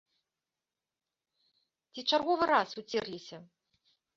Ці 1.93 2.01
чарговы 2.15 2.43
раз 2.53 2.69
уцерліся? 2.83 3.37